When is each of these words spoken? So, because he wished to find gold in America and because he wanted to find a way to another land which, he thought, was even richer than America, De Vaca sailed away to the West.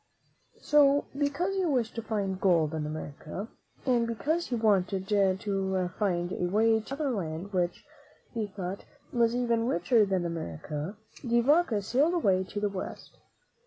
So, 0.63 1.05
because 1.15 1.53
he 1.55 1.63
wished 1.63 1.93
to 1.93 2.01
find 2.01 2.41
gold 2.41 2.73
in 2.73 2.87
America 2.87 3.47
and 3.85 4.07
because 4.07 4.47
he 4.47 4.55
wanted 4.55 5.07
to 5.09 5.89
find 5.99 6.31
a 6.33 6.47
way 6.49 6.79
to 6.79 6.95
another 6.95 7.11
land 7.11 7.53
which, 7.53 7.85
he 8.33 8.47
thought, 8.47 8.83
was 9.13 9.35
even 9.35 9.67
richer 9.67 10.03
than 10.07 10.25
America, 10.25 10.97
De 11.21 11.39
Vaca 11.41 11.83
sailed 11.83 12.15
away 12.15 12.43
to 12.45 12.59
the 12.59 12.67
West. 12.67 13.19